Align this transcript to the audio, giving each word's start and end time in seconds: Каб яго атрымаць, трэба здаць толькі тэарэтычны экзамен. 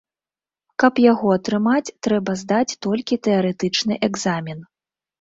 Каб 0.83 1.01
яго 1.11 1.27
атрымаць, 1.37 1.93
трэба 2.09 2.31
здаць 2.45 2.77
толькі 2.89 3.21
тэарэтычны 3.31 4.03
экзамен. 4.13 4.69